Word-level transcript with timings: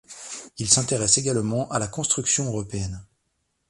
Il 0.57 0.67
s'intéresse 0.67 1.19
également 1.19 1.69
à 1.69 1.77
la 1.77 1.87
construction 1.87 2.45
européenne. 2.47 3.05